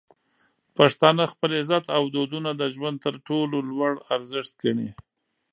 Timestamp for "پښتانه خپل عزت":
0.77-1.85